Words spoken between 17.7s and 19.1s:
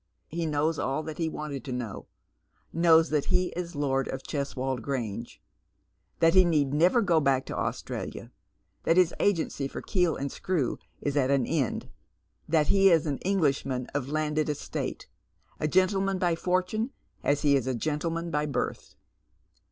gentleman by birth.